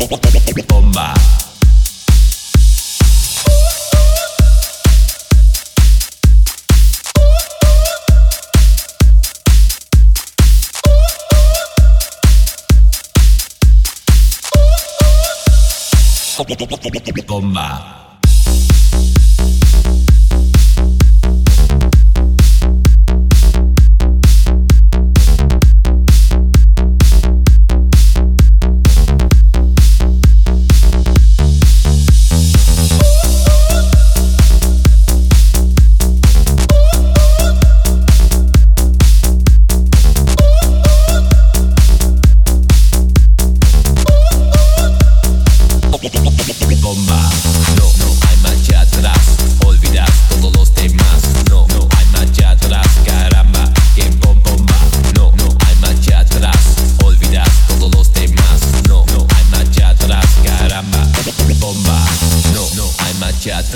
Bomba. 0.00 1.14
Bomba. 17.30 18.09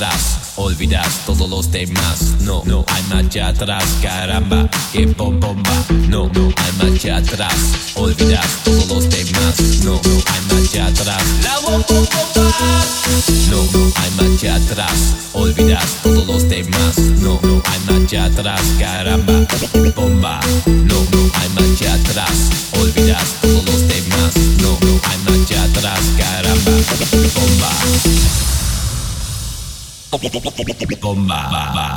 Atrás, 0.00 0.54
olvidas 0.56 1.26
todos 1.26 1.50
los 1.50 1.70
temas, 1.70 2.40
no, 2.40 2.62
no 2.64 2.86
hay 2.88 3.02
marcha 3.10 3.48
atrás, 3.48 3.84
caramba, 4.00 4.66
que 4.92 5.04
bom 5.04 5.38
bomba, 5.38 5.84
no, 6.08 6.26
no 6.32 6.48
hay 6.56 6.72
marcha 6.90 7.18
atrás, 7.18 7.54
olvidas 7.96 8.46
todos 8.64 8.88
los 8.88 9.08
temas, 9.10 9.60
no, 9.84 10.00
no 10.02 10.22
hay 10.26 10.56
marcha 10.56 10.86
atrás, 10.86 11.22
la 11.44 11.58
bom 11.58 11.84
bom 11.86 12.06
bomba. 12.14 12.30
No, 13.50 13.62
no 13.72 13.92
hay 13.96 14.10
marcha 14.12 14.54
atrás, 14.54 15.16
olvidas 15.32 15.84
todos 16.02 16.26
los 16.26 16.48
temas. 16.48 16.98
No, 17.20 17.38
no 17.42 17.60
hay 17.64 17.80
marcha 17.92 18.24
atrás, 18.24 18.60
caramba, 18.78 19.46
bomba. 19.96 20.40
No, 20.66 20.94
no 21.12 21.30
hay 21.34 21.48
marcha 21.50 21.94
atrás, 21.94 22.50
olvidas 22.80 23.34
todos 23.42 23.64
los 23.64 23.88
temas. 23.88 24.36
No, 24.62 24.78
no 24.80 25.00
hay 25.02 25.18
marcha 25.26 25.62
atrás, 25.64 26.00
caramba, 26.16 26.72
bomba. 31.00 31.94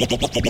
Comba. 0.00 0.40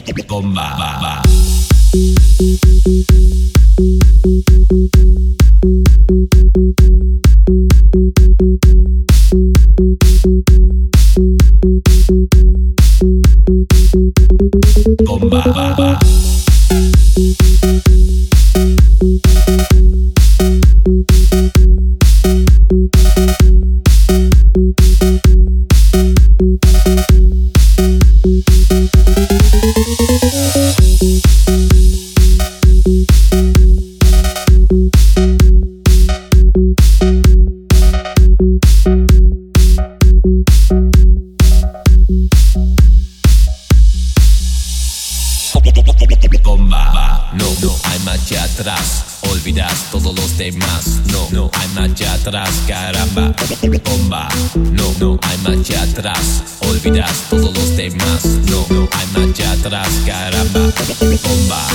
Comba. 15.05 15.43
Comba. 15.43 15.99
Atrás. 48.61 49.21
Olvidas 49.23 49.87
todos 49.91 50.15
los 50.15 50.37
temas. 50.37 51.01
No, 51.11 51.29
no 51.31 51.51
hay 51.55 51.69
marcha 51.69 52.13
atrás. 52.13 52.51
Caramba. 52.67 53.35
Bomba. 53.85 54.29
No, 54.55 54.93
no 54.99 55.19
hay 55.23 55.39
marcha 55.39 55.83
atrás. 55.83 56.43
Olvidas 56.61 57.11
todos 57.31 57.55
los 57.57 57.77
temas. 57.77 58.25
No, 58.51 58.67
no 58.69 58.89
hay 58.93 59.07
marcha 59.27 59.53
atrás. 59.53 59.89
Caramba. 60.05 60.61
Bomba. 60.61 61.69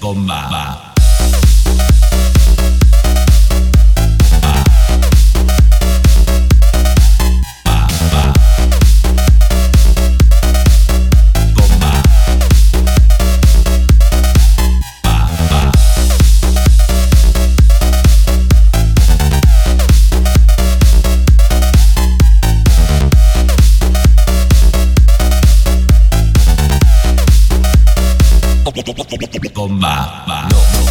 Bomba. 0.00 0.94
Bomba. 29.54 30.46
No, 30.50 30.83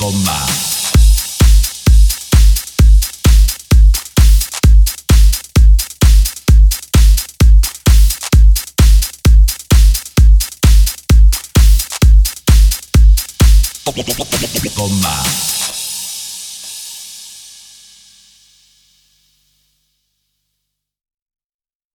Bomba. 0.00 0.50